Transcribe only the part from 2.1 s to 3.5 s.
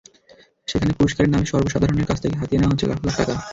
থেকে হাতিয়ে নেওয়া হচ্ছে লাখ লাখ টাকা।